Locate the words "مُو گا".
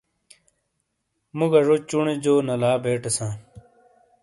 1.37-1.59